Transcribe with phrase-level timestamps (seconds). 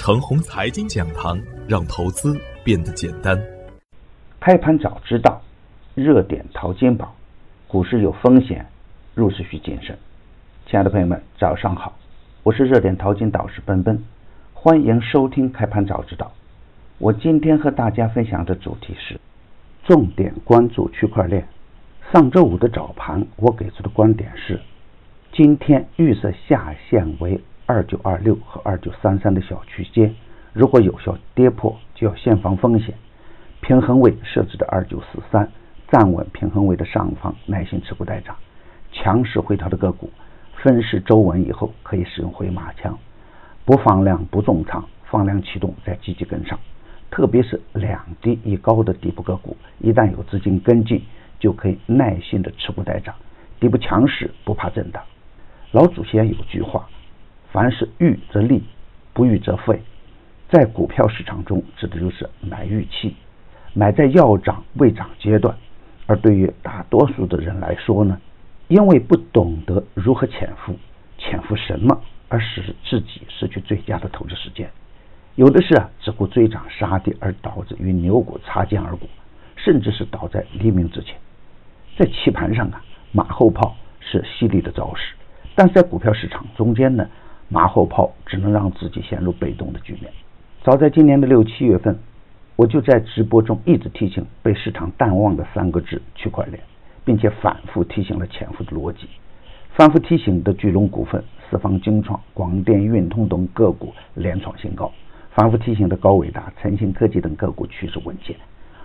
[0.00, 1.38] 程红财经讲堂，
[1.68, 3.38] 让投资变得简单。
[4.40, 5.42] 开盘早知道，
[5.94, 7.14] 热点淘金宝，
[7.68, 8.64] 股市有风险，
[9.14, 9.98] 入市需谨慎。
[10.64, 11.98] 亲爱的朋友们，早上好，
[12.42, 14.02] 我是热点淘金导师奔奔，
[14.54, 16.32] 欢迎收听开盘早知道。
[16.96, 19.20] 我今天和大家分享的主题是
[19.84, 21.46] 重点关注区块链。
[22.10, 24.58] 上周五的早盘，我给出的观点是，
[25.34, 27.38] 今天预设下限为。
[27.70, 30.12] 二九二六和二九三三的小区间，
[30.52, 32.92] 如果有效跌破，就要先防风险。
[33.60, 35.48] 平衡位设置的二九四三，
[35.88, 38.34] 站稳平衡位的上方，耐心持股待涨。
[38.90, 40.10] 强势回调的个股，
[40.56, 42.98] 分时周稳以后，可以使用回马枪，
[43.64, 46.58] 不放量不重仓，放量启动再积极跟上。
[47.08, 51.00] 特别是两低一高的底部个股，一旦有资金跟进，
[51.38, 53.14] 就可以耐心的持股待涨。
[53.60, 55.00] 底部强势不怕震荡。
[55.70, 56.88] 老祖先有句话。
[57.52, 58.62] 凡是预则利，
[59.12, 59.80] 不预则废。
[60.48, 63.14] 在股票市场中，指的就是买预期，
[63.72, 65.56] 买在要涨未涨阶段。
[66.06, 68.20] 而对于大多数的人来说呢，
[68.68, 70.76] 因为不懂得如何潜伏，
[71.18, 74.68] 潜伏什么，而使自己失去最佳的投资时间。
[75.36, 79.08] 有的是啊，只顾追涨杀跌，而导致与牛股擦肩而过，
[79.56, 81.16] 甚至是倒在黎明之前。
[81.96, 85.14] 在棋盘上啊，马后炮是犀利的招式，
[85.54, 87.08] 但是在股票市场中间呢？
[87.52, 90.10] 马后炮只能让自己陷入被动的局面。
[90.62, 91.98] 早在今年的六七月份，
[92.54, 96.62] 我就在直播中一直提醒被市场淡忘的三个字“区块链”，
[97.04, 99.08] 并且反复提醒了潜伏的逻辑。
[99.74, 104.92] 反复提醒的巨龙股份、四方精创、广电运通等个股连创新高；
[105.34, 108.36] 反复提醒的高伟达、晨星科技等个股趋势稳健。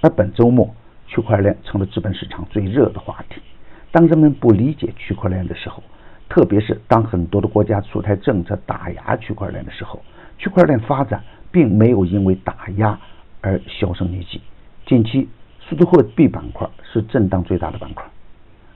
[0.00, 0.72] 而本周末，
[1.06, 3.42] 区块链成了资本市场最热的话题。
[3.90, 5.82] 当人们不理解区块链的时候，
[6.28, 10.02] 特别是当很多的国家出台政策打压区块链的时候，
[10.38, 12.98] 区块链发展并没有因为打压
[13.40, 14.40] 而销声匿迹。
[14.84, 15.28] 近期
[15.60, 18.04] 数字货币板块是震荡最大的板块。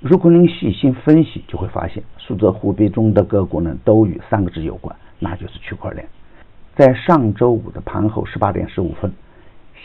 [0.00, 6.08] 如果您细心分析，就会发现数字货币中的个股呢都与三个字有关，那就是区块链。
[6.74, 9.12] 在上周五的盘后十八点十五分，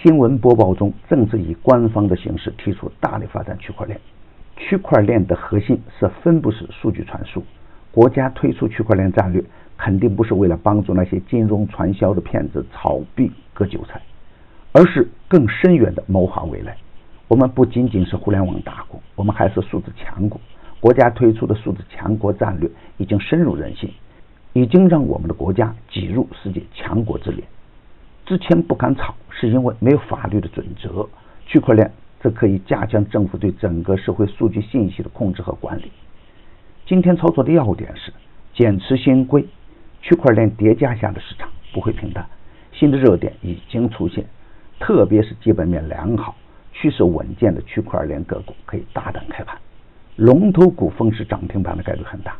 [0.01, 3.99] 新闻播报中正式以官方的形式提出大力发展区块链。
[4.55, 7.43] 区块链的核心是分布式数据传输。
[7.95, 9.41] 国家推出区块链战略，
[9.77, 14.01] 肯定不是为了帮助那些金融传销的骗子炒币割韭菜，
[14.73, 16.75] 而是更深远的谋划未来。
[17.29, 20.37] 我们不仅仅是互联网大国，我们还是数字强国。
[20.81, 23.89] 国家推出的数字强国战略已经深入人心，
[24.51, 27.41] 已经让我们的国家挤入世界强国之列。
[28.25, 31.07] 之前不敢炒，是因为没有法律的准则。
[31.45, 31.89] 区块链。
[32.21, 35.91] 则可以加强政府对整个社会数据信息的控制和管理。
[36.85, 38.13] 今天操作的要点是
[38.53, 39.43] 减持新规，
[40.03, 42.23] 区块链叠加下的市场不会平淡，
[42.71, 44.23] 新的热点已经出现，
[44.79, 46.35] 特别是基本面良好、
[46.71, 49.57] 趋势稳健的区块链个股可以大胆开盘，
[50.15, 52.35] 龙头股封死涨停板的概率很大，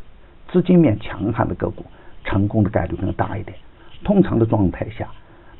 [0.52, 1.84] 资金面强悍的个股
[2.22, 3.58] 成功的概率更大一点。
[4.04, 5.08] 通常的状态下，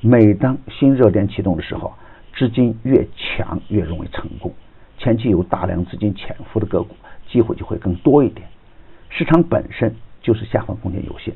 [0.00, 1.92] 每当新热点启动的时候。
[2.38, 4.52] 资金越强越容易成功，
[4.98, 6.94] 前期有大量资金潜伏的个股，
[7.26, 8.46] 机会就会更多一点。
[9.18, 11.32] 市场本身就是下方空间有限，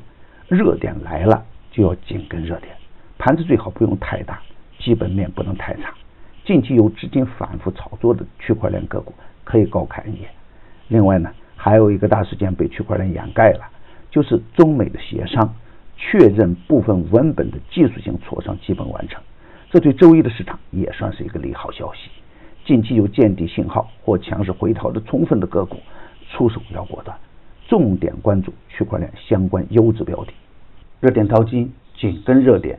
[0.47, 2.75] 热点来了就要紧跟热点，
[3.17, 4.39] 盘子最好不用太大，
[4.77, 5.91] 基本面不能太差。
[6.45, 9.11] 近期有资金反复炒作的区块链个股
[9.43, 10.29] 可以高看一眼。
[10.89, 13.67] 另外呢，还有一个大事件被区块链掩盖了，
[14.11, 15.51] 就是中美的协商，
[15.97, 19.19] 确认部分文本的技术性磋商基本完成。
[19.71, 22.11] 这对周一的市场也算是一个利好消息。
[22.63, 25.77] 近期有见底信号或强势回调的充分的个股，
[26.29, 27.17] 出手要果断，
[27.71, 30.33] 重点关注区块链相关优质标的。
[30.99, 32.77] 热点淘金紧跟热点，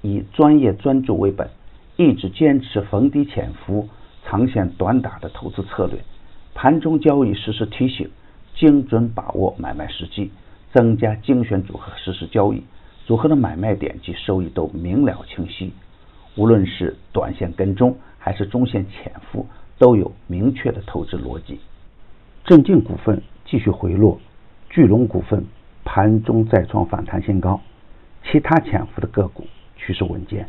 [0.00, 1.48] 以专业专注为本，
[1.96, 3.88] 一直坚持逢低潜伏、
[4.24, 6.02] 长线短打的投资策略。
[6.54, 8.10] 盘中交易实时提醒，
[8.56, 10.32] 精准把握买卖时机，
[10.72, 12.64] 增加精选组合实时交易，
[13.06, 15.72] 组合的买卖点及收益都明了清晰。
[16.34, 19.46] 无论是短线跟踪还是中线潜伏，
[19.78, 21.60] 都有明确的投资逻辑。
[22.44, 24.18] 正静股份继续回落，
[24.72, 25.44] 巨龙股份
[25.84, 27.60] 盘中再创反弹新高，
[28.24, 29.46] 其他潜伏的个股
[29.76, 30.48] 趋势稳健。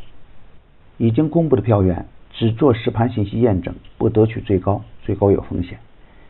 [0.97, 5.77] 已经公布的票源只做实盘信息验证，不得取最高，最高有风险。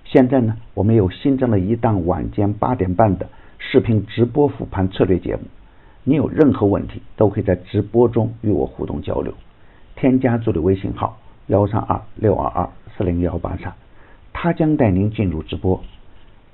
[0.05, 3.29] 现在呢，我们有新增了一档晚间八点半的
[3.59, 5.43] 视频直播复盘策略节目。
[6.03, 9.31] 你有任何问题，都可以在直播中与我互动交流。
[9.95, 12.67] 添加助理微信号幺三二六二二
[12.97, 13.71] 四零幺八三，
[14.33, 15.79] 他将带您进入直播。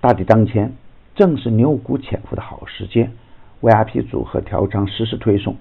[0.02, 0.74] 大底当前，
[1.20, 3.12] 正是牛股潜伏的好时间
[3.60, 5.54] ，VIP 组合调仓实时推送，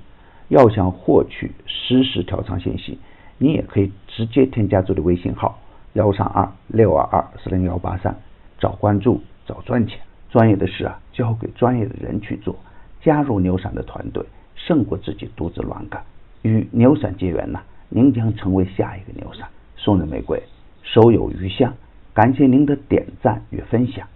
[0.46, 2.96] 要想获取实时调仓信息，
[3.38, 5.58] 你也可以直接添加助理微信号
[5.94, 8.14] 幺三二六二二四零幺八三，
[8.60, 9.98] 找关注，找赚钱。
[10.30, 12.54] 专业的事啊，交给专业的人去做。
[13.02, 16.00] 加入牛散的团队，胜过自己独自乱干。
[16.42, 17.58] 与牛散结缘呢，
[17.88, 19.48] 您将成为下一个牛散。
[19.76, 20.40] 送人玫瑰，
[20.84, 21.74] 手有余香。
[22.14, 24.06] 感谢您的点赞与分享，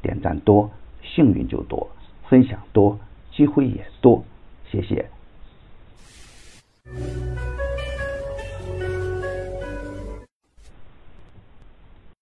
[0.00, 0.70] 点赞多，
[1.02, 1.88] 幸运就多；
[2.28, 2.98] 分享多，
[3.30, 4.24] 机会也多。
[4.70, 5.08] 谢谢。